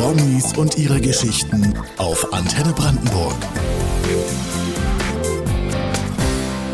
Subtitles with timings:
[0.00, 3.36] Promis und ihre Geschichten auf Antenne Brandenburg.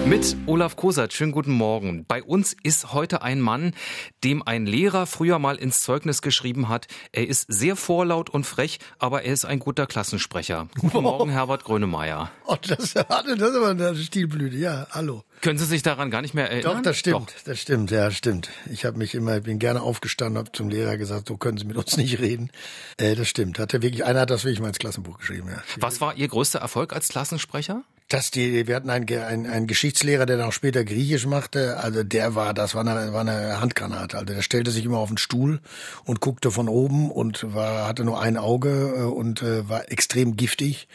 [0.08, 2.04] Mit Olaf Kosat, schönen guten Morgen.
[2.06, 3.74] Bei uns ist heute ein Mann,
[4.22, 8.79] dem ein Lehrer früher mal ins Zeugnis geschrieben hat, er ist sehr vorlaut und frech,
[9.01, 10.69] aber er ist ein guter Klassensprecher.
[10.79, 12.30] Guten Morgen, Herbert Grönemeyer.
[12.47, 15.24] Oh, das, das ist aber eine Stilblüte, ja, hallo.
[15.40, 16.77] Können Sie sich daran gar nicht mehr erinnern?
[16.77, 17.27] Doch, das stimmt, Doch.
[17.45, 18.48] das stimmt, ja, stimmt.
[18.70, 21.77] Ich habe mich immer, bin gerne aufgestanden, habe zum Lehrer gesagt, so können Sie mit
[21.77, 22.51] uns nicht reden.
[22.97, 25.61] Äh, das stimmt, hat er wirklich, einer hat das wirklich mal ins Klassenbuch geschrieben, ja.
[25.80, 27.83] Was war Ihr größter Erfolg als Klassensprecher?
[28.09, 32.05] Dass die, wir hatten einen, einen, einen Geschichtslehrer, der dann auch später Griechisch machte, also
[32.05, 34.16] der war, das war eine, war eine Handgranate.
[34.16, 35.60] Also der stellte sich immer auf den Stuhl
[36.05, 40.37] und guckte von oben und war, hatte nur ein Auge äh, und äh, war extrem
[40.37, 40.87] giftig.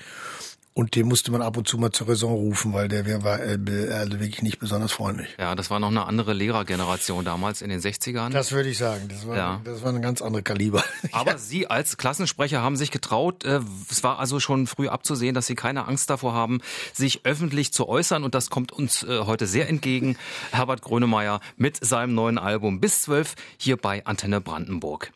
[0.73, 3.57] Und den musste man ab und zu mal zur Raison rufen, weil der war äh,
[3.91, 5.27] also wirklich nicht besonders freundlich.
[5.38, 8.30] Ja, das war noch eine andere Lehrergeneration damals in den 60ern.
[8.30, 9.09] Das würde ich sagen.
[9.09, 9.61] Das war, ja.
[9.66, 10.81] das war ein ganz andere Kaliber.
[11.11, 11.38] Aber ja.
[11.38, 13.44] Sie als Klassensprecher haben sich getraut.
[13.44, 16.61] Äh, es war also schon früh abzusehen, dass Sie keine Angst davor haben,
[16.94, 18.23] sich öffentlich zu äußern.
[18.23, 20.17] Und das kommt uns äh, heute sehr entgegen.
[20.52, 25.11] Herbert Grönemeyer mit seinem neuen Album bis zwölf hier bei Antenne Brandenburg.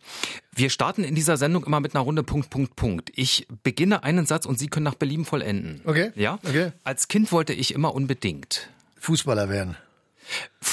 [0.58, 3.12] Wir starten in dieser Sendung immer mit einer Runde Punkt, Punkt, Punkt.
[3.16, 5.82] Ich beginne einen Satz und Sie können nach Belieben vollenden.
[5.84, 6.14] Okay.
[6.16, 6.40] Ja?
[6.44, 6.72] Okay.
[6.86, 9.76] Als Kind wollte ich immer unbedingt Fußballer werden.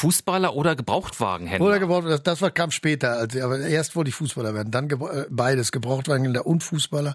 [0.02, 1.64] Fußballer oder Gebrauchtwagenhändler?
[1.64, 3.18] Oder Gebrauchtwagen, das, das kam später.
[3.18, 7.14] Also, aber erst wollte ich Fußballer werden, dann äh, beides, Gebrauchtwagenhändler und Fußballer.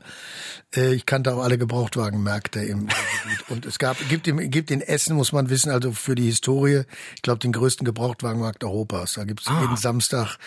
[0.74, 3.50] Äh, ich kannte auch alle Gebrauchtwagenmärkte im Gebiet.
[3.50, 6.84] Und es gab, gibt, im, gibt in Essen, muss man wissen, also für die Historie,
[7.16, 9.16] ich glaube, den größten Gebrauchtwagenmarkt Europas.
[9.16, 9.60] Da gibt es ah.
[9.60, 10.38] jeden Samstag,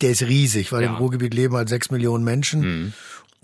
[0.00, 0.90] der ist riesig, weil ja.
[0.90, 2.60] im Ruhrgebiet leben halt sechs Millionen Menschen.
[2.60, 2.92] Mhm.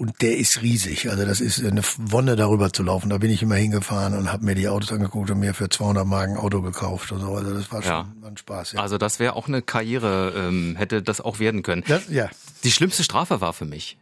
[0.00, 1.10] Und der ist riesig.
[1.10, 3.10] Also das ist eine Wonne, darüber zu laufen.
[3.10, 6.06] Da bin ich immer hingefahren und habe mir die Autos angeguckt und mir für 200
[6.06, 7.12] Mark ein Auto gekauft.
[7.12, 7.34] Und so.
[7.34, 8.06] Also das war schon ja.
[8.26, 8.72] ein Spaß.
[8.72, 8.80] Ja.
[8.80, 11.84] Also das wäre auch eine Karriere, ähm, hätte das auch werden können.
[11.86, 12.30] Das, ja.
[12.64, 13.98] Die schlimmste Strafe war für mich.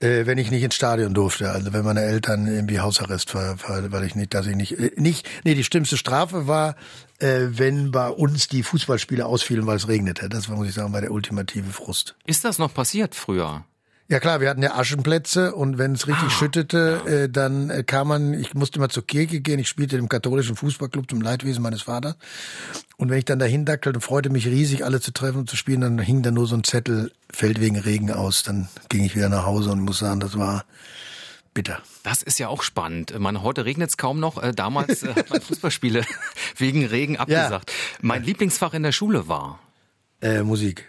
[0.00, 4.02] Äh, wenn ich nicht ins Stadion durfte, also wenn meine Eltern irgendwie Hausarrest war, weil
[4.02, 6.74] ich nicht, dass ich nicht, äh, nicht, nee, die schlimmste Strafe war,
[7.20, 10.28] äh, wenn bei uns die Fußballspiele ausfielen, weil es regnete.
[10.28, 12.16] Das war, muss ich sagen, war der ultimative Frust.
[12.26, 13.64] Ist das noch passiert früher?
[14.10, 17.12] Ja klar, wir hatten ja Aschenplätze und wenn es richtig ah, schüttete, ja.
[17.12, 20.56] äh, dann äh, kam man, ich musste immer zur Kirche gehen, ich spielte im katholischen
[20.56, 22.16] Fußballclub zum Leidwesen meines Vaters.
[22.96, 25.80] Und wenn ich dann dahin dackelte, freute mich riesig, alle zu treffen und zu spielen,
[25.82, 28.42] dann hing da nur so ein Zettel, fällt wegen Regen aus.
[28.42, 30.64] Dann ging ich wieder nach Hause und muss sagen, das war
[31.54, 31.78] bitter.
[32.02, 33.16] Das ist ja auch spannend.
[33.16, 34.42] Man, heute regnet es kaum noch.
[34.42, 36.04] Äh, damals äh, hat man Fußballspiele
[36.56, 37.70] wegen Regen abgesagt.
[37.70, 37.98] Ja.
[38.02, 39.60] Mein Lieblingsfach in der Schule war?
[40.20, 40.88] Äh, Musik.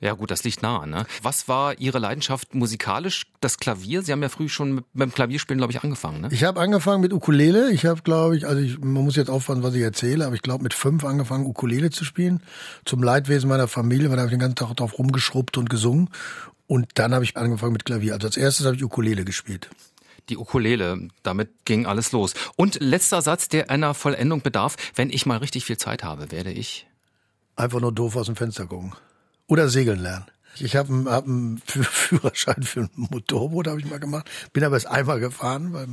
[0.00, 0.86] Ja gut, das liegt nah.
[0.86, 1.06] Ne?
[1.22, 3.26] Was war Ihre Leidenschaft musikalisch?
[3.40, 4.02] Das Klavier?
[4.02, 6.22] Sie haben ja früh schon mit, beim Klavierspielen, glaube ich, angefangen.
[6.22, 6.28] Ne?
[6.30, 7.70] Ich habe angefangen mit Ukulele.
[7.72, 10.42] Ich habe, glaube ich, also ich, man muss jetzt aufpassen, was ich erzähle, aber ich
[10.42, 12.42] glaube mit fünf angefangen, Ukulele zu spielen.
[12.84, 16.10] Zum Leidwesen meiner Familie, weil da habe ich den ganzen Tag drauf rumgeschrubbt und gesungen.
[16.66, 18.14] Und dann habe ich angefangen mit Klavier.
[18.14, 19.70] Also als erstes habe ich Ukulele gespielt.
[20.30, 22.32] Die Ukulele, damit ging alles los.
[22.56, 24.76] Und letzter Satz, der einer Vollendung bedarf.
[24.94, 26.86] Wenn ich mal richtig viel Zeit habe, werde ich...
[27.56, 28.94] Einfach nur doof aus dem Fenster gucken.
[29.46, 30.26] Oder segeln lernen.
[30.60, 34.30] Ich habe einen, hab einen Führerschein für ein Motorboot, habe ich mal gemacht.
[34.52, 35.88] Bin aber erst einmal gefahren, weil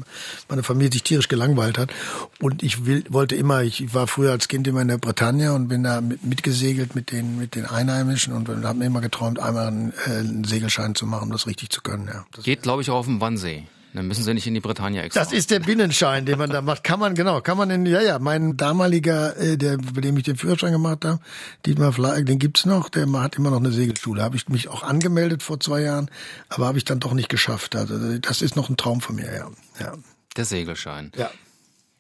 [0.50, 1.92] meine Familie sich tierisch gelangweilt hat.
[2.40, 5.68] Und ich will, wollte immer, ich war früher als Kind immer in der Bretagne und
[5.68, 9.68] bin da mit, mitgesegelt mit den, mit den Einheimischen und habe mir immer geträumt, einmal
[9.68, 12.08] einen, äh, einen Segelschein zu machen, um das richtig zu können.
[12.08, 13.68] Ja, das Geht, glaube ich, auch auf dem Wannsee.
[13.94, 15.22] Dann müssen Sie nicht in die Bretagne extra.
[15.22, 16.84] Das ist der Binnenschein, den man da macht.
[16.84, 20.24] Kann man, genau, kann man in, ja, ja, mein damaliger, äh, der, bei dem ich
[20.24, 21.19] den Führerschein gemacht habe,
[21.66, 24.24] Dietmar Fleig, den gibt's noch, der hat immer noch eine Segelschule.
[24.24, 26.09] Habe ich mich auch angemeldet vor zwei Jahren,
[26.50, 27.75] aber habe ich dann doch nicht geschafft.
[27.75, 29.52] Also das ist noch ein Traum von mir, ja.
[29.79, 29.94] ja.
[30.38, 31.12] Der Segelschein.
[31.18, 31.29] Ja.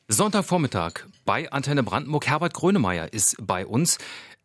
[0.07, 2.27] Sonntagvormittag bei Antenne Brandenburg.
[2.27, 3.97] Herbert Grönemeyer ist bei uns.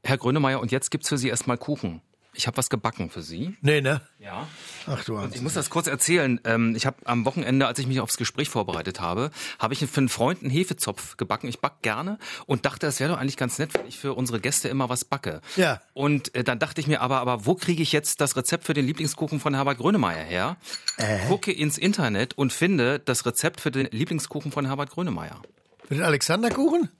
[0.02, 2.00] Herr Grönemeyer, und jetzt gibt's für Sie erstmal Kuchen.
[2.36, 3.56] Ich habe was gebacken für Sie.
[3.62, 4.02] Nee, ne?
[4.18, 4.46] Ja.
[4.86, 6.38] Ach du Und Ich muss das kurz erzählen.
[6.44, 9.98] Ähm, ich habe am Wochenende, als ich mich aufs Gespräch vorbereitet habe, habe ich für
[9.98, 11.48] einen Freund einen Hefezopf gebacken.
[11.48, 14.40] Ich back gerne und dachte, das wäre doch eigentlich ganz nett, wenn ich für unsere
[14.40, 15.40] Gäste immer was backe.
[15.56, 15.80] Ja.
[15.94, 18.74] Und äh, dann dachte ich mir, aber, aber wo kriege ich jetzt das Rezept für
[18.74, 20.56] den Lieblingskuchen von Herbert Grönemeyer her?
[20.98, 21.26] Äh?
[21.28, 25.40] Gucke ins Internet und finde das Rezept für den Lieblingskuchen von Herbert Grönemeyer.
[25.88, 26.90] Für den Alexanderkuchen?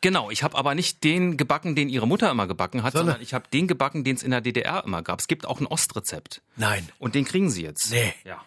[0.00, 3.22] Genau, ich habe aber nicht den gebacken, den ihre Mutter immer gebacken hat, sondern, sondern
[3.22, 5.20] ich habe den gebacken, den es in der DDR immer gab.
[5.20, 6.42] Es gibt auch ein Ostrezept.
[6.56, 6.88] Nein.
[6.98, 7.90] Und den kriegen Sie jetzt.
[7.90, 8.14] Nee.
[8.24, 8.40] Ja.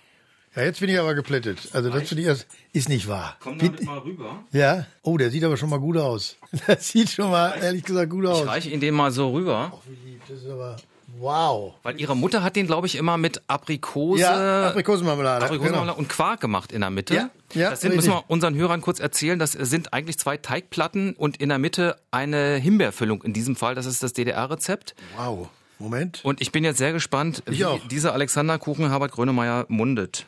[0.55, 1.59] Ja, jetzt bin ich aber geplättet.
[1.73, 3.35] Also das finde ich erst, ist nicht wahr.
[3.41, 4.45] Komm damit mal rüber.
[4.53, 4.85] Ja.
[5.01, 6.37] Oh, der sieht aber schon mal gut aus.
[6.67, 8.41] Das sieht schon mal ehrlich gesagt gut aus.
[8.41, 9.73] Ich reiche ihn den mal so rüber.
[9.75, 10.21] Ach, wie lieb.
[10.29, 10.77] Das ist aber
[11.19, 11.73] wow.
[11.83, 15.99] Weil ihre Mutter hat den, glaube ich, immer mit Aprikose, ja, Aprikosenmarmelade, Aprikosenmarmelade genau.
[15.99, 17.15] und Quark gemacht in der Mitte.
[17.15, 17.29] Ja.
[17.53, 21.37] Ja, das sind, müssen wir unseren Hörern kurz erzählen, das sind eigentlich zwei Teigplatten und
[21.37, 23.75] in der Mitte eine Himbeerfüllung in diesem Fall.
[23.75, 24.95] Das ist das DDR-Rezept.
[25.15, 25.49] Wow.
[25.79, 26.23] Moment.
[26.23, 27.85] Und ich bin jetzt sehr gespannt, Ich wie auch.
[27.87, 30.25] dieser Alexanderkuchen Herbert Grönemeyer mundet.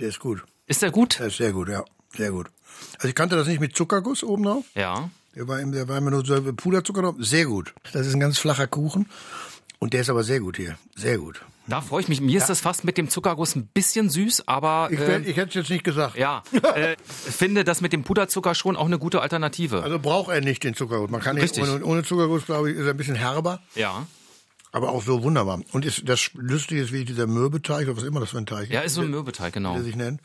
[0.00, 0.44] Der ist gut.
[0.66, 1.18] Ist der gut?
[1.18, 1.84] Der ist sehr gut, ja.
[2.16, 2.48] Sehr gut.
[2.96, 4.64] Also ich kannte das nicht mit Zuckerguss oben drauf.
[4.74, 5.10] Ja.
[5.36, 7.16] Der war, der war immer nur so Puderzucker drauf.
[7.18, 7.74] Sehr gut.
[7.92, 9.06] Das ist ein ganz flacher Kuchen.
[9.78, 10.78] Und der ist aber sehr gut hier.
[10.94, 11.40] Sehr gut.
[11.66, 12.20] Da freue ich mich.
[12.20, 15.48] Mir ist das fast mit dem Zuckerguss ein bisschen süß, aber Ich, äh, ich hätte
[15.48, 16.16] es jetzt nicht gesagt.
[16.16, 16.42] ja,
[16.74, 19.82] äh, finde das mit dem Puderzucker schon auch eine gute Alternative.
[19.82, 21.10] Also braucht er nicht den Zuckerguss.
[21.10, 21.64] Man kann Richtig.
[21.64, 24.06] ohne, ohne Zuckerguss, glaube ich, ist er ein bisschen herber, ja.
[24.72, 25.60] aber auch so wunderbar.
[25.72, 28.70] Und ist, das Lustige ist, wie dieser Mürbeteig, oder was immer das für ein Teig
[28.70, 29.74] Ja, ist so ein Mürbeteig, genau.
[29.74, 30.20] der sich nennt.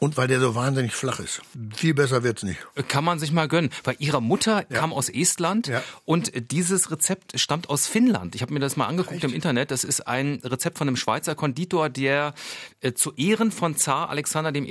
[0.00, 1.42] Und weil der so wahnsinnig flach ist.
[1.76, 2.58] Viel besser wird's nicht.
[2.88, 3.70] Kann man sich mal gönnen.
[3.84, 5.82] Weil ihre Mutter kam aus Estland Ja.
[6.04, 8.34] und dieses Rezept stammt aus Finnland.
[8.34, 9.70] Ich habe mir das mal angeguckt im Internet.
[9.70, 12.34] Das ist ein Rezept von einem Schweizer Konditor, der
[12.80, 14.66] äh, zu Ehren von Zar Alexander I.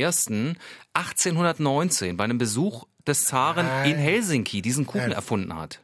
[0.94, 5.79] 1819 bei einem Besuch des Zaren in Helsinki diesen Kuchen erfunden hat.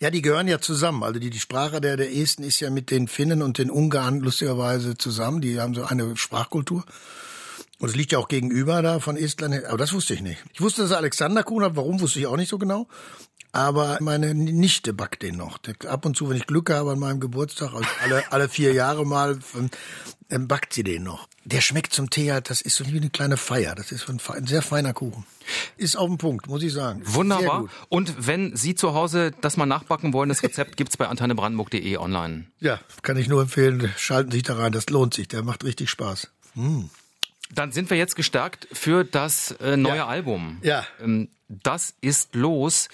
[0.00, 1.02] Ja, die gehören ja zusammen.
[1.02, 4.20] Also die, die Sprache der, der Esten ist ja mit den Finnen und den Ungarn
[4.20, 5.40] lustigerweise zusammen.
[5.40, 6.84] Die haben so eine Sprachkultur.
[7.82, 9.64] Und es liegt ja auch gegenüber da von Estland.
[9.64, 10.44] Aber das wusste ich nicht.
[10.52, 11.74] Ich wusste, dass er Alexanderkuchen hat.
[11.74, 12.86] Warum, wusste ich auch nicht so genau.
[13.50, 15.58] Aber meine Nichte backt den noch.
[15.88, 19.04] Ab und zu, wenn ich Glück habe an meinem Geburtstag, also alle, alle vier Jahre
[19.04, 19.36] mal,
[20.28, 21.26] dann backt sie den noch.
[21.44, 23.74] Der schmeckt zum Tee halt, das ist so wie eine kleine Feier.
[23.74, 25.26] Das ist ein, ein sehr feiner Kuchen.
[25.76, 27.02] Ist auf den Punkt, muss ich sagen.
[27.04, 27.66] Wunderbar.
[27.88, 32.46] Und wenn Sie zu Hause das mal nachbacken wollen, das Rezept gibt's bei antennebrandenburg.de online.
[32.60, 33.92] Ja, kann ich nur empfehlen.
[33.96, 35.26] Schalten Sie sich da rein, das lohnt sich.
[35.26, 36.28] Der macht richtig Spaß.
[37.54, 40.06] Dann sind wir jetzt gestärkt für das äh, neue Ja.
[40.06, 40.58] Album.
[40.62, 40.86] Ja.
[41.00, 42.88] Ähm, das ist los.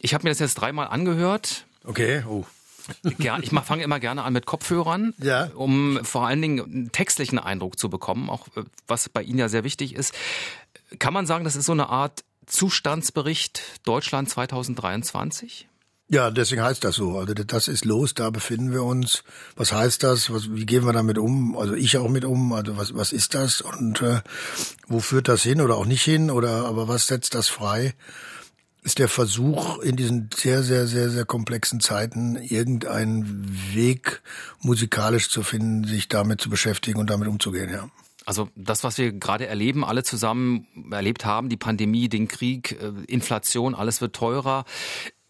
[0.00, 1.64] Ich habe mir das jetzt dreimal angehört.
[1.84, 2.44] Okay, oh.
[3.04, 5.50] Ich fange immer gerne an mit Kopfhörern, Ja.
[5.54, 9.48] um vor allen Dingen einen textlichen Eindruck zu bekommen, auch äh, was bei Ihnen ja
[9.48, 10.14] sehr wichtig ist.
[10.98, 15.67] Kann man sagen, das ist so eine Art Zustandsbericht Deutschland 2023?
[16.10, 17.18] Ja, deswegen heißt das so.
[17.18, 19.24] Also das ist los, da befinden wir uns.
[19.56, 20.32] Was heißt das?
[20.32, 21.56] Was, wie gehen wir damit um?
[21.56, 22.54] Also ich auch mit um.
[22.54, 23.60] Also was, was ist das?
[23.60, 24.22] Und äh,
[24.86, 26.30] wo führt das hin oder auch nicht hin?
[26.30, 27.94] Oder aber was setzt das frei?
[28.82, 34.22] Ist der Versuch in diesen sehr, sehr, sehr, sehr komplexen Zeiten irgendeinen Weg
[34.60, 37.90] musikalisch zu finden, sich damit zu beschäftigen und damit umzugehen, ja.
[38.24, 42.92] Also das, was wir gerade erleben, alle zusammen erlebt haben, die Pandemie, den Krieg, äh,
[43.06, 44.66] Inflation, alles wird teurer.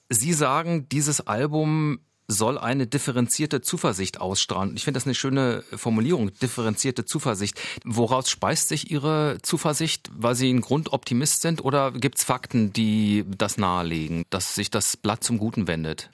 [0.09, 4.77] Sie sagen, dieses Album soll eine differenzierte Zuversicht ausstrahlen.
[4.77, 7.59] Ich finde das eine schöne Formulierung, differenzierte Zuversicht.
[7.85, 10.11] Woraus speist sich Ihre Zuversicht?
[10.13, 14.99] Weil Sie ein Grundoptimist sind oder gibt es Fakten, die das nahelegen, dass sich das
[14.99, 16.11] Blatt zum Guten wendet?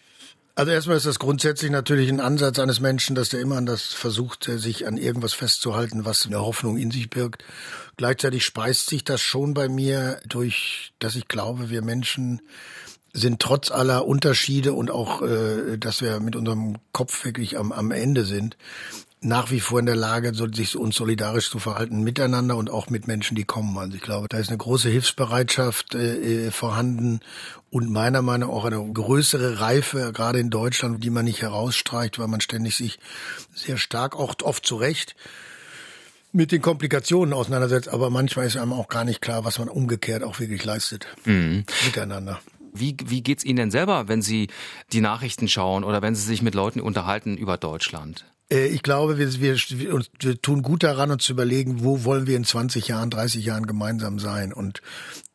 [0.57, 3.93] Also erstmal ist das grundsätzlich natürlich ein Ansatz eines Menschen, dass der immer an das
[3.93, 7.43] versucht, äh, sich an irgendwas festzuhalten, was eine Hoffnung in sich birgt.
[7.97, 12.41] Gleichzeitig speist sich das schon bei mir durch, dass ich glaube, wir Menschen
[13.15, 17.93] sind trotz aller Unterschiede und auch, äh, dass wir mit unserem Kopf wirklich am, am
[17.93, 18.57] Ende sind,
[19.21, 23.07] nach wie vor in der Lage, sich uns solidarisch zu verhalten miteinander und auch mit
[23.07, 23.79] Menschen, die kommen.
[23.79, 27.21] Also ich glaube, da ist eine große Hilfsbereitschaft äh, äh, vorhanden
[27.71, 32.19] und meiner Meinung nach auch eine größere Reife, gerade in Deutschland, die man nicht herausstreicht,
[32.19, 32.99] weil man ständig sich
[33.55, 35.15] sehr stark, auch oft zu Recht,
[36.33, 37.89] mit den Komplikationen auseinandersetzt.
[37.89, 41.07] Aber manchmal ist einem auch gar nicht klar, was man umgekehrt auch wirklich leistet.
[41.87, 42.41] Miteinander.
[42.77, 44.49] Wie, wie geht's Ihnen denn selber, wenn Sie
[44.93, 48.25] die Nachrichten schauen oder wenn Sie sich mit Leuten unterhalten über Deutschland?
[48.51, 52.37] Äh, Ich glaube, wir, wir, wir, tun gut daran, uns zu überlegen, wo wollen wir
[52.37, 54.53] in 20 Jahren, 30 Jahren gemeinsam sein.
[54.53, 54.83] Und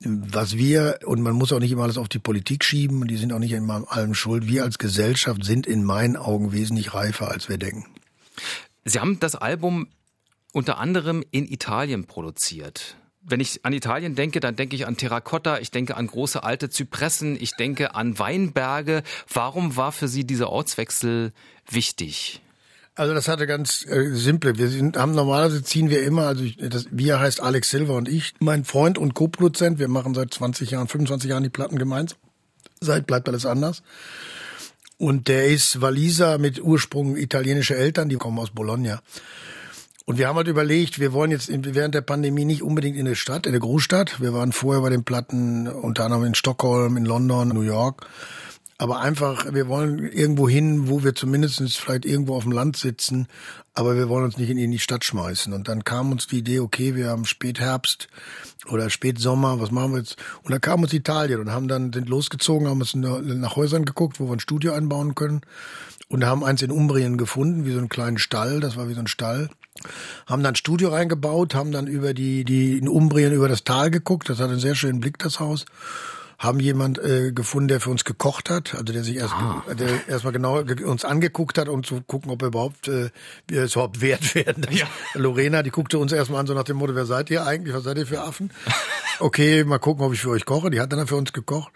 [0.02, 3.18] äh, was wir, und man muss auch nicht immer alles auf die Politik schieben, die
[3.18, 7.32] sind auch nicht immer allem schuld, wir als Gesellschaft sind in meinen Augen wesentlich reifer,
[7.32, 7.86] als wir denken.
[8.84, 9.88] Sie haben das Album
[10.52, 12.98] unter anderem in Italien produziert.
[13.30, 16.70] Wenn ich an Italien denke, dann denke ich an Terrakotta, ich denke an große alte
[16.70, 19.04] Zypressen, ich denke an Weinberge.
[19.32, 21.32] Warum war für Sie dieser Ortswechsel
[21.70, 22.42] wichtig?
[22.96, 24.58] Also das hatte ganz äh, simple.
[24.58, 28.10] Wir sind, haben normalerweise ziehen wir immer, also ich, das, wir heißt Alex Silver und
[28.10, 29.80] ich, mein Freund und Co-Produzent.
[29.80, 32.18] Wir machen seit 20 Jahren, 25 Jahren die Platten gemeinsam.
[32.82, 33.84] Seit bleibt alles anders.
[34.98, 39.02] Und der ist Waliser mit Ursprung italienische Eltern, die kommen aus Bologna.
[40.10, 43.16] Und wir haben halt überlegt, wir wollen jetzt während der Pandemie nicht unbedingt in eine
[43.16, 44.20] Stadt, in eine Großstadt.
[44.20, 48.08] Wir waren vorher bei den Platten unter anderem in Stockholm, in London, New York.
[48.80, 53.28] Aber einfach, wir wollen irgendwo hin, wo wir zumindest vielleicht irgendwo auf dem Land sitzen,
[53.76, 55.54] aber wir wollen uns nicht in, die Stadt schmeißen.
[55.54, 58.08] Und dann kam uns die Idee, okay, wir haben Spätherbst
[58.66, 60.16] oder Spätsommer, was machen wir jetzt?
[60.42, 64.20] Und dann kam uns Italien und haben dann, sind losgezogen, haben uns nach Häusern geguckt,
[64.20, 65.42] wo wir ein Studio einbauen können
[66.08, 69.02] und haben eins in Umbrien gefunden, wie so einen kleinen Stall, das war wie so
[69.02, 69.52] ein Stall.
[70.26, 73.92] Haben dann ein Studio reingebaut, haben dann über die, die in Umbrien über das Tal
[73.92, 75.66] geguckt, das hat einen sehr schönen Blick, das Haus
[76.40, 79.62] haben jemand äh, gefunden, der für uns gekocht hat, also der sich erst ah.
[79.78, 83.10] der erstmal genau uns angeguckt hat, um zu gucken, ob wir überhaupt äh,
[83.48, 84.66] wir es überhaupt wert werden.
[84.72, 84.88] Ja.
[85.16, 87.76] Lorena, die guckte uns erstmal an so nach dem Motto, wer seid ihr eigentlich?
[87.76, 88.52] Was seid ihr für Affen?
[89.22, 90.70] Okay, mal gucken, ob ich für euch koche.
[90.70, 91.74] Die hat dann für uns gekocht.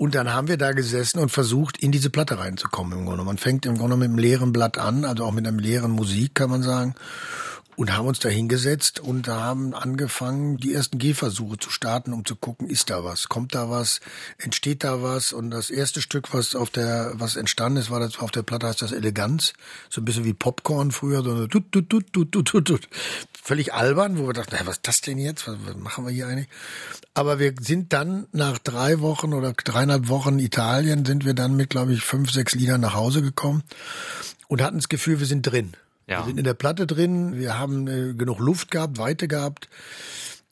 [0.00, 3.22] Und dann haben wir da gesessen und versucht, in diese Platte reinzukommen im Grunde.
[3.22, 6.34] Man fängt im Grunde mit einem leeren Blatt an, also auch mit einem leeren Musik,
[6.34, 6.94] kann man sagen
[7.80, 12.36] und haben uns da hingesetzt und haben angefangen, die ersten Gehversuche zu starten, um zu
[12.36, 14.00] gucken, ist da was, kommt da was,
[14.36, 15.32] entsteht da was.
[15.32, 18.66] Und das erste Stück, was auf der, was entstanden ist, war das auf der Platte
[18.66, 19.54] heißt das Eleganz,
[19.88, 22.88] so ein bisschen wie Popcorn früher, so tut, tut, tut, tut, tut, tut, tut.
[23.42, 25.48] völlig albern, wo wir dachten, was ist das denn jetzt?
[25.48, 26.48] Was, was machen wir hier eigentlich?
[27.14, 31.70] Aber wir sind dann nach drei Wochen oder dreieinhalb Wochen Italien sind wir dann mit,
[31.70, 33.62] glaube ich, fünf, sechs Liedern nach Hause gekommen
[34.48, 35.72] und hatten das Gefühl, wir sind drin.
[36.10, 36.18] Ja.
[36.18, 39.68] Wir sind in der Platte drin, wir haben äh, genug Luft gehabt, Weite gehabt.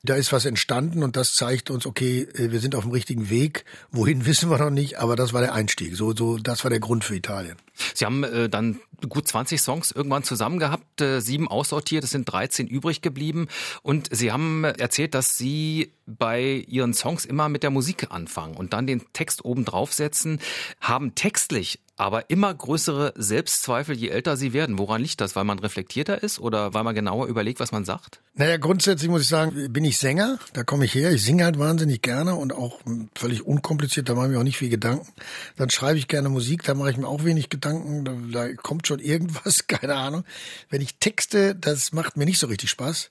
[0.04, 3.28] Da ist was entstanden und das zeigt uns, okay, äh, wir sind auf dem richtigen
[3.28, 3.64] Weg.
[3.90, 5.96] Wohin wissen wir noch nicht, aber das war der Einstieg.
[5.96, 7.56] So, so, das war der Grund für Italien.
[7.92, 12.30] Sie haben äh, dann gut 20 Songs irgendwann zusammen gehabt, äh, sieben aussortiert, es sind
[12.30, 13.48] 13 übrig geblieben.
[13.82, 18.72] Und Sie haben erzählt, dass Sie bei Ihren Songs immer mit der Musik anfangen und
[18.72, 20.38] dann den Text oben draufsetzen,
[20.80, 24.78] haben textlich aber immer größere Selbstzweifel, je älter sie werden.
[24.78, 25.35] Woran liegt das?
[25.35, 28.21] Weil man reflektierter ist oder weil man genauer überlegt, was man sagt?
[28.35, 31.11] Naja, grundsätzlich muss ich sagen, bin ich Sänger, da komme ich her.
[31.11, 32.78] Ich singe halt wahnsinnig gerne und auch
[33.17, 35.09] völlig unkompliziert, da mache ich mir auch nicht viel Gedanken.
[35.57, 38.87] Dann schreibe ich gerne Musik, da mache ich mir auch wenig Gedanken, da, da kommt
[38.87, 40.25] schon irgendwas, keine Ahnung.
[40.71, 43.11] Wenn ich texte, das macht mir nicht so richtig Spaß.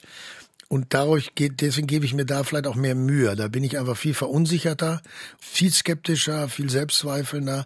[0.69, 3.35] Und dadurch geht, deswegen gebe ich mir da vielleicht auch mehr Mühe.
[3.37, 5.01] Da bin ich einfach viel verunsicherter,
[5.39, 7.65] viel skeptischer, viel selbstzweifelnder.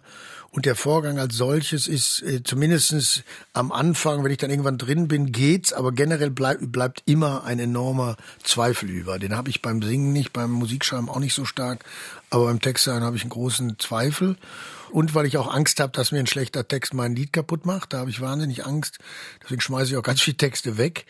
[0.50, 5.08] Und der Vorgang als solches ist äh, zumindestens am Anfang, wenn ich dann irgendwann drin
[5.08, 9.18] bin, geht's, aber generell bleib, bleibt immer ein enormer Zweifel über.
[9.18, 11.84] Den habe ich beim Singen nicht, beim Musikschreiben auch nicht so stark,
[12.30, 14.36] aber beim Textsein habe ich einen großen Zweifel.
[14.90, 17.94] Und weil ich auch Angst habe, dass mir ein schlechter Text mein Lied kaputt macht,
[17.94, 18.98] da habe ich wahnsinnig Angst.
[19.42, 21.06] Deswegen schmeiße ich auch ganz viele Texte weg.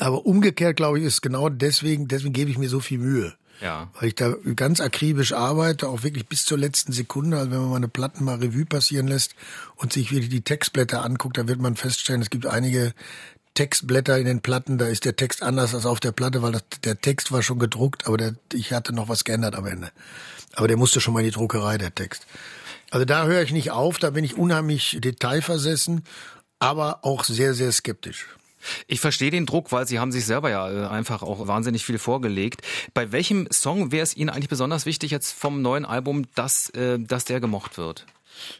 [0.00, 3.34] Aber umgekehrt, glaube ich, ist genau deswegen, deswegen gebe ich mir so viel Mühe.
[3.60, 3.90] Ja.
[3.94, 7.36] Weil ich da ganz akribisch arbeite, auch wirklich bis zur letzten Sekunde.
[7.36, 9.34] Also wenn man meine Platten mal Revue passieren lässt
[9.76, 12.94] und sich wirklich die Textblätter anguckt, da wird man feststellen, es gibt einige
[13.52, 16.64] Textblätter in den Platten, da ist der Text anders als auf der Platte, weil das,
[16.82, 19.90] der Text war schon gedruckt, aber der, ich hatte noch was geändert am Ende.
[20.54, 22.26] Aber der musste schon mal in die Druckerei, der Text.
[22.90, 26.04] Also da höre ich nicht auf, da bin ich unheimlich detailversessen,
[26.58, 28.26] aber auch sehr, sehr skeptisch.
[28.86, 31.98] Ich verstehe den Druck, weil Sie haben sich selber ja äh, einfach auch wahnsinnig viel
[31.98, 32.62] vorgelegt.
[32.94, 36.98] Bei welchem Song wäre es Ihnen eigentlich besonders wichtig jetzt vom neuen Album, dass, äh,
[36.98, 38.06] dass der gemocht wird?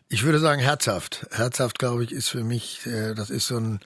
[0.08, 1.26] Ich würde sagen herzhaft.
[1.30, 3.80] Herzhaft, glaube ich, ist für mich, äh, das ist so ein,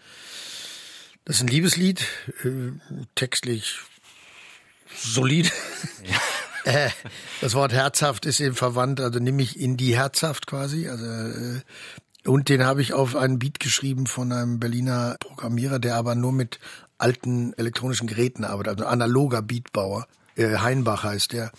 [1.24, 2.04] das ist ein Liebeslied,
[3.14, 3.78] textlich
[4.94, 5.50] solid.
[6.04, 6.20] Ja.
[7.40, 10.88] das Wort herzhaft ist eben verwandt, also nimm mich in die herzhaft quasi.
[10.88, 11.60] Also
[12.26, 16.32] und den habe ich auf einen Beat geschrieben von einem Berliner Programmierer, der aber nur
[16.32, 16.58] mit
[16.98, 20.06] alten elektronischen Geräten arbeitet, also analoger Beatbauer.
[20.36, 21.52] Äh, Heinbach heißt der.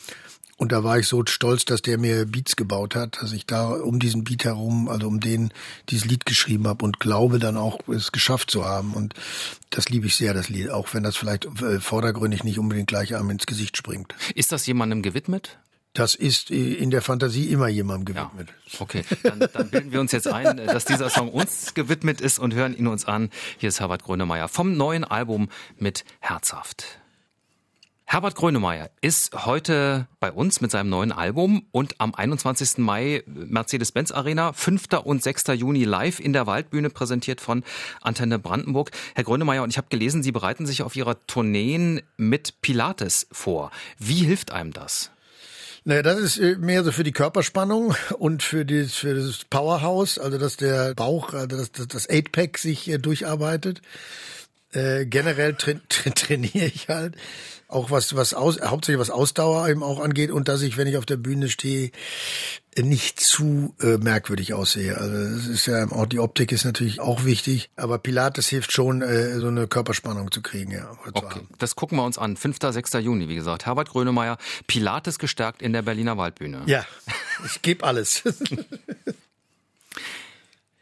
[0.57, 3.67] Und da war ich so stolz, dass der mir Beats gebaut hat, dass ich da
[3.67, 5.51] um diesen Beat herum, also um den
[5.89, 8.93] dieses Lied geschrieben habe und glaube dann auch es geschafft zu haben.
[8.93, 9.13] Und
[9.69, 13.15] das liebe ich sehr, das Lied, auch wenn das vielleicht äh, vordergründig nicht unbedingt gleich
[13.15, 14.15] einem ins Gesicht springt.
[14.34, 15.60] Ist das jemandem gewidmet?
[15.96, 18.50] Das ist in der Fantasie immer jemandem gewidmet.
[18.68, 22.38] Ja, okay, dann, dann bilden wir uns jetzt ein, dass dieser Song uns gewidmet ist
[22.38, 23.30] und hören ihn uns an.
[23.58, 25.48] Hier ist Herbert Grönemeyer vom neuen Album
[25.80, 27.00] mit Herzhaft.
[28.04, 32.80] Herbert Grönemeyer ist heute bei uns mit seinem neuen Album und am 21.
[32.80, 34.88] Mai Mercedes-Benz Arena, 5.
[35.02, 35.46] und 6.
[35.56, 37.64] Juni live in der Waldbühne präsentiert von
[38.02, 38.92] Antenne Brandenburg.
[39.16, 43.72] Herr Grönemeyer, und ich habe gelesen, Sie bereiten sich auf Ihrer Tourneen mit Pilates vor.
[43.98, 45.12] Wie hilft einem das?
[45.88, 50.18] Naja, das ist äh, mehr so für die Körperspannung und für, die, für das Powerhouse,
[50.18, 53.84] also dass der Bauch, also dass, das Eight-Pack sich äh, durcharbeitet.
[54.75, 57.15] Äh, generell tra tra trainiere ich halt
[57.67, 60.98] auch was was aus, hauptsächlich was Ausdauer eben auch angeht und dass ich, wenn ich
[60.98, 61.91] auf der Bühne stehe,
[62.77, 64.98] nicht zu äh, merkwürdig aussehe.
[64.98, 69.01] Also das ist ja auch die Optik ist natürlich auch wichtig, aber Pilates hilft schon,
[69.01, 70.91] äh, so eine Körperspannung zu kriegen, ja.
[71.13, 72.36] Okay, das gucken wir uns an.
[72.36, 72.58] 5.
[72.62, 72.94] 6.
[72.94, 73.65] Juni, wie gesagt.
[73.65, 76.63] Herbert Grönemeyer, Pilates gestärkt in der Berliner Waldbühne.
[76.65, 76.86] Ja,
[77.46, 78.24] ich gebe alles.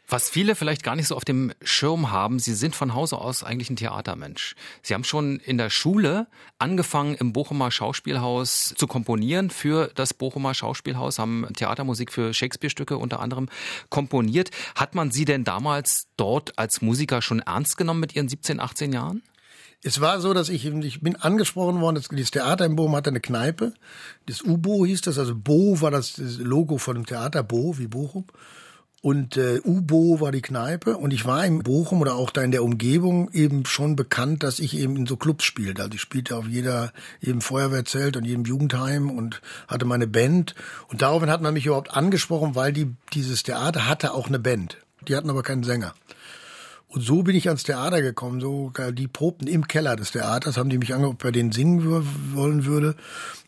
[0.06, 3.42] Was viele vielleicht gar nicht so auf dem Schirm haben, Sie sind von Hause aus
[3.42, 4.54] eigentlich ein Theatermensch.
[4.82, 6.26] Sie haben schon in der Schule
[6.58, 13.20] angefangen, im Bochumer Schauspielhaus zu komponieren für das Bochumer Schauspielhaus, haben Theatermusik für Shakespeare-Stücke unter
[13.20, 13.48] anderem
[13.88, 14.50] komponiert.
[14.74, 18.92] Hat man Sie denn damals dort als Musiker schon ernst genommen mit Ihren 17, 18
[18.92, 19.22] Jahren?
[19.82, 23.20] Es war so, dass ich, ich bin angesprochen worden, das, Theater in Bochum hatte eine
[23.20, 23.74] Kneipe.
[24.26, 28.24] Das UBO hieß das, also Bo war das Logo von dem Theater, Bo wie Bochum.
[29.04, 32.52] Und äh, UBO war die Kneipe und ich war in Bochum oder auch da in
[32.52, 35.82] der Umgebung eben schon bekannt, dass ich eben in so Clubs spielte.
[35.82, 40.54] Also ich spielte auf jeder, jedem Feuerwehrzelt und jedem Jugendheim und hatte meine Band.
[40.88, 44.78] Und daraufhin hat man mich überhaupt angesprochen, weil die, dieses Theater hatte auch eine Band.
[45.06, 45.92] Die hatten aber keinen Sänger.
[46.94, 48.40] Und so bin ich ans Theater gekommen.
[48.40, 52.06] So die probten im Keller des Theaters, haben die mich angehört, ob bei denen singen
[52.34, 52.94] wollen würde.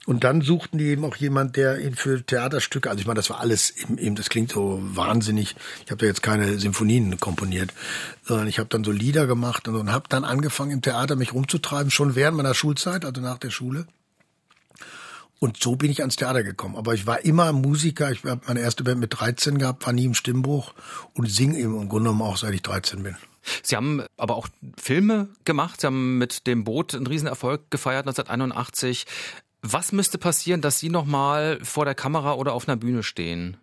[0.05, 3.31] Und dann suchten die eben auch jemand, der ihn für Theaterstücke, also ich meine, das
[3.31, 5.55] war alles eben, das klingt so wahnsinnig.
[5.85, 7.73] Ich habe da jetzt keine Symphonien komponiert,
[8.25, 11.33] sondern ich habe dann so Lieder gemacht und, und habe dann angefangen im Theater mich
[11.33, 13.87] rumzutreiben, schon während meiner Schulzeit, also nach der Schule.
[15.39, 16.75] Und so bin ich ans Theater gekommen.
[16.75, 18.11] Aber ich war immer Musiker.
[18.11, 20.75] Ich habe meine erste Band mit 13 gehabt, war nie im Stimmbruch
[21.15, 23.17] und singe im Grunde genommen auch, seit ich 13 bin.
[23.63, 24.49] Sie haben aber auch
[24.81, 25.81] Filme gemacht.
[25.81, 29.07] Sie haben mit dem Boot einen Riesenerfolg gefeiert 1981.
[29.63, 33.57] Was müsste passieren, dass Sie noch mal vor der Kamera oder auf einer Bühne stehen?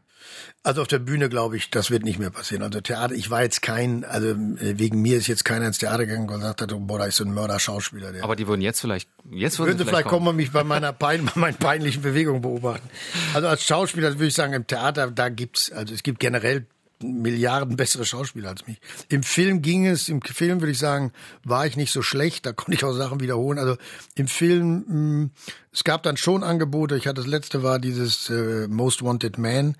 [0.63, 2.63] Also auf der Bühne glaube ich, das wird nicht mehr passieren.
[2.63, 6.05] Also Theater, ich war jetzt kein, also äh, wegen mir ist jetzt keiner ins Theater
[6.05, 8.13] gegangen und gesagt hat, oh, boah, da ist so ein Mörder-Schauspieler.
[8.21, 10.93] Aber die würden jetzt vielleicht, jetzt würden, würden sie vielleicht kommen und mich bei meiner
[10.93, 12.89] Pein, bei meinen peinlichen Bewegungen beobachten.
[13.33, 16.65] Also als Schauspieler würde ich sagen, im Theater, da gibt's, also es gibt generell
[17.03, 18.79] Milliarden bessere Schauspieler als mich.
[19.09, 21.11] Im Film ging es, im Film würde ich sagen,
[21.43, 23.59] war ich nicht so schlecht, da konnte ich auch Sachen wiederholen.
[23.59, 23.77] Also
[24.15, 25.31] im Film, mh, mm,
[25.71, 26.95] es gab dann schon Angebote.
[26.95, 29.75] Ich hatte das letzte war dieses äh, Most Wanted Man,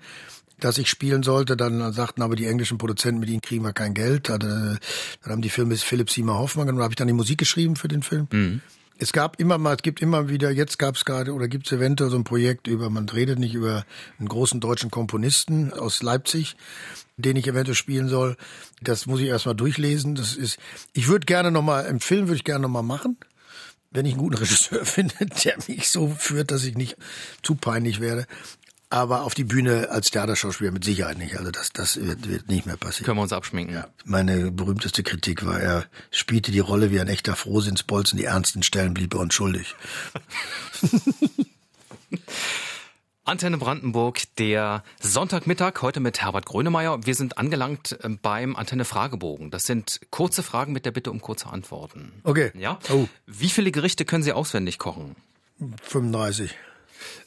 [0.60, 1.56] das ich spielen sollte.
[1.56, 4.30] Dann sagten aber die englischen Produzenten, mit ihnen kriegen wir kein Geld.
[4.30, 4.78] Also, dann
[5.26, 8.02] haben die Filme Philipp Seymour Hoffmann genommen, habe ich dann die Musik geschrieben für den
[8.02, 8.28] Film.
[8.32, 8.60] Mhm.
[8.98, 11.72] Es gab immer mal, es gibt immer wieder, jetzt gab es gerade oder gibt es
[11.72, 13.84] eventuell so ein Projekt über, man redet nicht über
[14.18, 16.56] einen großen deutschen Komponisten aus Leipzig,
[17.16, 18.36] den ich eventuell spielen soll.
[18.82, 20.14] Das muss ich erstmal durchlesen.
[20.14, 20.58] Das ist,
[20.92, 23.16] ich würde gerne nochmal, im Film würde ich gerne nochmal machen,
[23.90, 26.96] wenn ich einen guten Regisseur finde, der mich so führt, dass ich nicht
[27.42, 28.26] zu peinlich werde.
[28.94, 31.36] Aber auf die Bühne als Theaterschauspieler mit Sicherheit nicht.
[31.36, 33.06] Also das, das wird, wird nicht mehr passieren.
[33.06, 33.74] Können wir uns abschminken.
[33.74, 33.88] Ja.
[34.04, 38.94] Meine berühmteste Kritik war, er spielte die Rolle wie ein echter Frohsinnsbolzen, die ernsten Stellen
[38.94, 39.74] blieb er unschuldig.
[43.24, 47.04] Antenne Brandenburg, der Sonntagmittag, heute mit Herbert Grönemeyer.
[47.04, 49.50] Wir sind angelangt ähm, beim Antenne Fragebogen.
[49.50, 52.12] Das sind kurze Fragen mit der Bitte um kurze Antworten.
[52.22, 52.52] Okay.
[52.54, 52.78] Ja?
[52.92, 53.08] Oh.
[53.26, 55.16] Wie viele Gerichte können Sie auswendig kochen?
[55.82, 56.54] 35.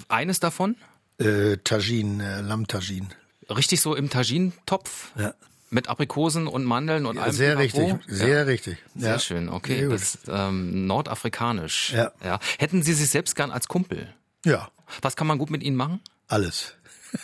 [0.08, 0.78] Eines davon?
[1.20, 3.08] Äh, Tagine, äh, Lammtagine.
[3.50, 5.12] Richtig so im Tagine-Topf?
[5.18, 5.34] Ja.
[5.70, 7.34] Mit Aprikosen und Mandeln und ja, allem.
[7.34, 8.44] Sehr richtig, sehr ja.
[8.44, 8.78] richtig.
[8.96, 9.20] Sehr ja.
[9.20, 9.80] schön, okay.
[9.80, 11.92] Sehr das ist ähm, nordafrikanisch.
[11.92, 12.12] Ja.
[12.24, 12.40] ja.
[12.58, 14.14] Hätten Sie sich selbst gern als Kumpel?
[14.46, 14.70] Ja.
[15.02, 16.00] Was kann man gut mit Ihnen machen?
[16.28, 16.74] Alles.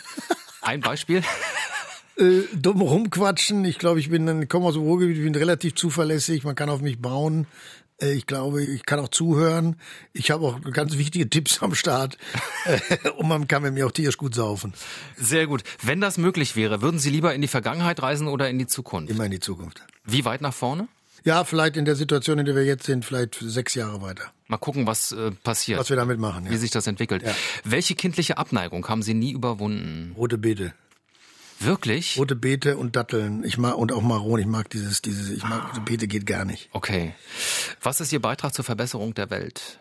[0.61, 1.23] Ein Beispiel?
[2.15, 3.65] Äh, dumm rumquatschen.
[3.65, 6.43] Ich glaube, ich bin, komme aus dem Ruhrgebiet, ich bin relativ zuverlässig.
[6.43, 7.47] Man kann auf mich bauen.
[8.01, 9.77] Äh, ich glaube, ich kann auch zuhören.
[10.13, 12.17] Ich habe auch ganz wichtige Tipps am Start.
[12.65, 14.73] Äh, und man kann mit mir auch tierisch gut saufen.
[15.17, 15.63] Sehr gut.
[15.81, 19.11] Wenn das möglich wäre, würden Sie lieber in die Vergangenheit reisen oder in die Zukunft?
[19.11, 19.81] Immer in die Zukunft.
[20.05, 20.87] Wie weit nach vorne?
[21.25, 24.31] Ja, vielleicht in der Situation, in der wir jetzt sind, vielleicht sechs Jahre weiter.
[24.47, 25.79] Mal gucken, was äh, passiert.
[25.79, 26.45] Was wir damit machen.
[26.45, 26.51] Ja.
[26.51, 27.23] Wie sich das entwickelt.
[27.23, 27.33] Ja.
[27.63, 30.13] Welche kindliche Abneigung haben Sie nie überwunden?
[30.17, 30.73] Rote Beete.
[31.63, 32.17] Wirklich?
[32.17, 33.43] Rote Beete und Datteln.
[33.43, 34.39] Ich mag und auch Maron.
[34.39, 35.29] Ich mag dieses, dieses.
[35.29, 36.69] Ich mag rote Beete geht gar nicht.
[36.73, 37.13] Okay.
[37.81, 39.79] Was ist Ihr Beitrag zur Verbesserung der Welt?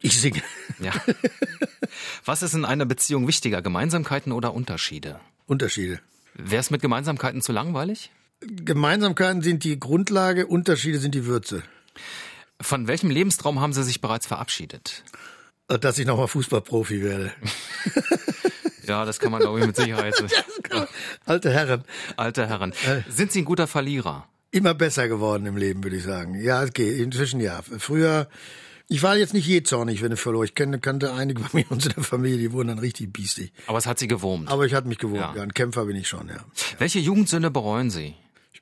[0.00, 0.42] Ich singe.
[0.78, 0.92] Ja.
[2.24, 5.18] Was ist in einer Beziehung wichtiger, Gemeinsamkeiten oder Unterschiede?
[5.46, 6.00] Unterschiede.
[6.34, 8.10] Wäre es mit Gemeinsamkeiten zu langweilig?
[8.40, 11.64] Gemeinsamkeiten sind die Grundlage, Unterschiede sind die Würze.
[12.60, 15.02] Von welchem Lebenstraum haben Sie sich bereits verabschiedet?
[15.66, 17.32] Dass ich nochmal Fußballprofi werde.
[18.88, 20.14] Ja, das kann man, glaube ich, mit Sicherheit.
[21.26, 21.84] Alte Herren.
[22.16, 22.72] Alte Herren.
[23.08, 24.26] Sind Sie ein guter Verlierer?
[24.50, 26.34] Immer besser geworden im Leben, würde ich sagen.
[26.40, 27.60] Ja, okay, inzwischen ja.
[27.78, 28.28] Früher,
[28.88, 30.44] ich war jetzt nicht je zornig, wenn ich verlor.
[30.44, 33.52] Ich kannte, kannte einige bei mir in unserer Familie, die wurden dann richtig biestig.
[33.66, 34.50] Aber es hat Sie gewurmt.
[34.50, 35.36] Aber ich hatte mich gewurmt, ja.
[35.36, 35.42] ja.
[35.42, 36.42] Ein Kämpfer bin ich schon, ja.
[36.78, 38.14] Welche Jugendsünde bereuen Sie?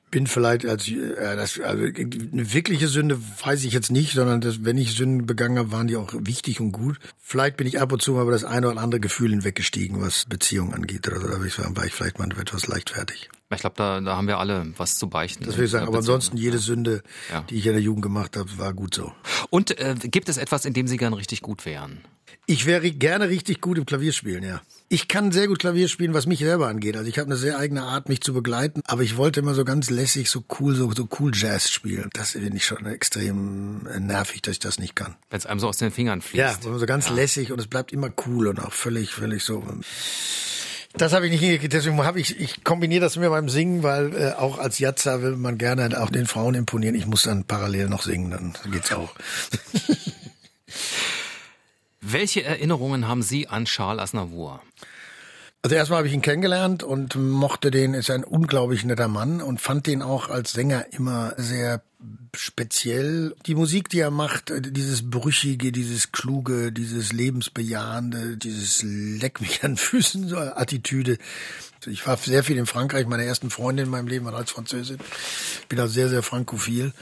[0.09, 4.63] Bin vielleicht als äh, das, also eine wirkliche Sünde weiß ich jetzt nicht, sondern dass,
[4.63, 6.97] wenn ich Sünden begangen habe, waren die auch wichtig und gut.
[7.19, 10.25] Vielleicht bin ich ab und zu mal über das eine oder andere Gefühl hinweggestiegen, was
[10.25, 11.07] Beziehungen angeht.
[11.07, 11.39] Oder so, da
[11.75, 13.29] war ich vielleicht mal etwas leichtfertig.
[13.49, 15.45] Ich glaube, da, da haben wir alle was zu beichten.
[15.45, 15.87] Das will ich sagen.
[15.87, 17.41] Aber ansonsten jede Sünde, ja.
[17.49, 19.13] die ich in der Jugend gemacht habe, war gut so.
[19.49, 22.01] Und äh, gibt es etwas, in dem Sie gern richtig gut wären?
[22.49, 24.61] Ich wäre gerne richtig gut im Klavierspielen, ja.
[24.87, 26.95] Ich kann sehr gut Klavier spielen, was mich selber angeht.
[26.95, 28.81] Also ich habe eine sehr eigene Art, mich zu begleiten.
[28.87, 32.09] Aber ich wollte immer so ganz lässig, so cool, so, so cool Jazz spielen.
[32.13, 35.17] Das finde ich schon extrem nervig, dass ich das nicht kann.
[35.29, 36.63] Wenn es einem so aus den Fingern fließt.
[36.63, 37.15] Ja, so ganz ja.
[37.15, 39.61] lässig und es bleibt immer cool und auch völlig, völlig so
[40.93, 44.15] Das habe ich nicht hingekriegt, deswegen habe ich, ich kombiniere das mir beim Singen, weil
[44.15, 46.95] äh, auch als Jatzer will man gerne auch den Frauen imponieren.
[46.95, 49.13] Ich muss dann parallel noch singen, dann geht's auch.
[52.09, 54.61] Welche Erinnerungen haben Sie an Charles Aznavour?
[55.61, 59.59] Also erstmal habe ich ihn kennengelernt und mochte den, ist ein unglaublich netter Mann und
[59.59, 61.81] fand den auch als Sänger immer sehr
[62.33, 63.35] speziell.
[63.45, 69.75] Die Musik, die er macht, dieses Brüchige, dieses Kluge, dieses Lebensbejahende, dieses Leck mich an
[69.75, 71.17] Füßen, so Attitüde.
[71.85, 73.05] Ich war sehr viel in Frankreich.
[73.05, 74.99] Meine ersten Freundin in meinem Leben war als Französin.
[75.67, 76.93] Bin da sehr, sehr frankophil.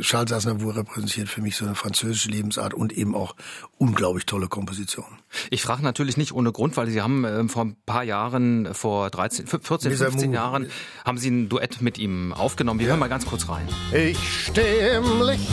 [0.00, 3.34] Charles Aznavour repräsentiert für mich so eine französische Lebensart und eben auch
[3.76, 5.18] unglaublich tolle Kompositionen.
[5.50, 9.10] Ich frage natürlich nicht ohne Grund, weil Sie haben äh, vor ein paar Jahren, vor
[9.10, 10.68] 13, 14, 15 Jahren,
[11.04, 12.80] haben Sie ein Duett mit ihm aufgenommen.
[12.80, 12.90] Wir ja.
[12.92, 13.68] hören mal ganz kurz rein.
[13.92, 15.52] Ich stehe im Licht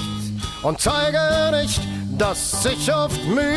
[0.64, 1.20] und zeige
[1.62, 1.82] nicht,
[2.18, 3.50] dass ich oft müde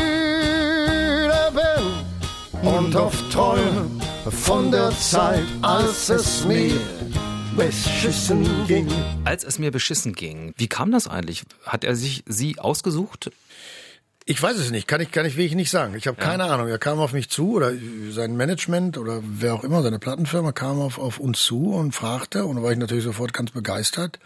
[1.54, 3.88] bin und oft träume
[4.30, 6.80] von der Zeit, als es mir
[7.56, 8.88] beschissen ging.
[9.24, 11.44] Als es mir beschissen ging, wie kam das eigentlich?
[11.64, 13.30] Hat er sich Sie ausgesucht?
[14.24, 15.94] Ich weiß es nicht, kann ich, kann ich wirklich nicht sagen.
[15.96, 16.24] Ich habe ja.
[16.24, 16.68] keine Ahnung.
[16.68, 17.72] Er kam auf mich zu oder
[18.10, 22.46] sein Management oder wer auch immer, seine Plattenfirma kam auf, auf uns zu und fragte
[22.46, 24.18] und da war ich natürlich sofort ganz begeistert.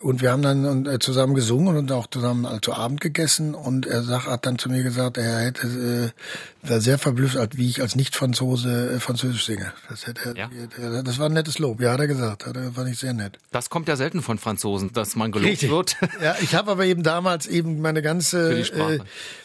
[0.00, 3.54] Und wir haben dann äh, zusammen gesungen und auch zusammen zu Abend gegessen.
[3.54, 7.68] Und er sagt, hat dann zu mir gesagt, er hätte äh, war sehr verblüfft, wie
[7.68, 9.72] ich als Nicht-Franzose äh, Französisch singe.
[9.88, 11.02] Das, hätte er, ja.
[11.02, 11.80] das war ein nettes Lob.
[11.80, 12.46] Ja, hat er gesagt.
[12.46, 13.38] Er, fand ich sehr nett.
[13.50, 15.70] Das kommt ja selten von Franzosen, dass man gelobt Richtig.
[15.70, 15.96] wird.
[16.20, 18.98] Ja, ich habe aber eben damals eben meine ganze, äh,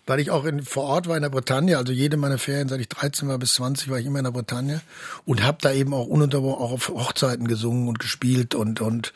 [0.05, 2.81] weil ich auch in, vor Ort war in der Bretagne, also jede meiner Ferien, seit
[2.81, 4.81] ich 13 war bis 20, war ich immer in der Bretagne
[5.25, 9.13] und habe da eben auch ununterbrochen auch auf Hochzeiten gesungen und gespielt und und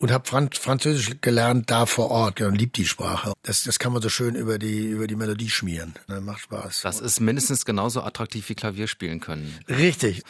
[0.00, 3.32] und habe Franz, Französisch gelernt da vor Ort und lieb die Sprache.
[3.42, 5.94] Das, das kann man so schön über die über die Melodie schmieren.
[6.06, 6.82] Das macht Spaß.
[6.82, 9.52] Das ist mindestens genauso attraktiv wie Klavier spielen können.
[9.68, 10.22] Richtig.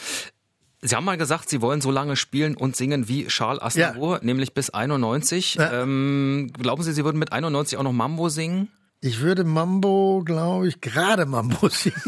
[0.81, 4.25] Sie haben mal gesagt, Sie wollen so lange spielen und singen wie Charles Aznavour, ja.
[4.25, 5.57] nämlich bis 91.
[5.57, 5.83] Ja.
[5.83, 8.69] Ähm, glauben Sie, Sie würden mit 91 auch noch Mambo singen?
[9.01, 12.03] Ich würde Mambo, glaube ich, gerade Mambo singen.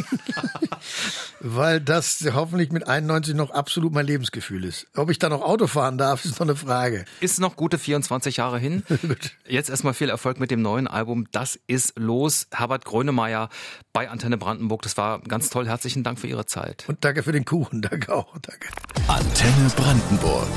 [1.39, 4.89] Weil das hoffentlich mit 91 noch absolut mein Lebensgefühl ist.
[4.97, 7.05] Ob ich da noch Auto fahren darf, ist noch eine Frage.
[7.21, 8.83] Ist noch gute 24 Jahre hin.
[9.49, 11.29] Jetzt erstmal viel Erfolg mit dem neuen Album.
[11.31, 12.49] Das ist los.
[12.53, 13.51] Herbert Grönemeyer
[13.93, 14.83] bei Antenne Brandenburg.
[14.83, 15.69] Das war ganz toll.
[15.69, 16.85] Herzlichen Dank für Ihre Zeit.
[16.89, 17.83] Und danke für den Kuchen.
[17.83, 18.37] Danke auch.
[18.43, 18.69] Danke.
[19.07, 20.49] Antenne Brandenburg.